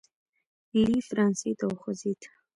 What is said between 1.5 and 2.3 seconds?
ته وخوځېد.